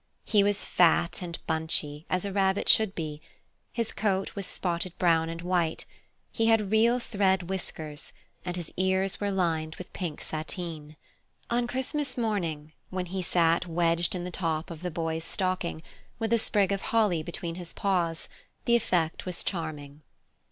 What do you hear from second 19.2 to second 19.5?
was